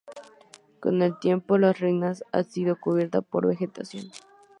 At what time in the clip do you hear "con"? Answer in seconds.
0.79-1.03